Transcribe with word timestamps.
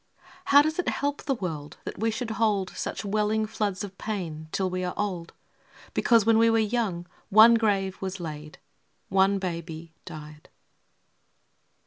How 0.45 0.63
does 0.63 0.79
it 0.79 0.89
help 0.89 1.21
the 1.21 1.35
world 1.35 1.77
that 1.83 1.99
we 1.99 2.09
should 2.09 2.31
hold 2.31 2.71
Such 2.71 3.05
welling 3.05 3.45
floods 3.45 3.83
of 3.83 3.99
pain 3.99 4.49
till 4.51 4.67
we 4.67 4.83
are 4.83 4.95
old, 4.97 5.31
Because 5.93 6.25
when 6.25 6.39
we 6.39 6.49
were 6.49 6.57
young 6.57 7.05
one 7.29 7.53
grave 7.53 8.01
was 8.01 8.19
laid 8.19 8.57
One 9.09 9.37
baby 9.37 9.93
died? 10.05 10.49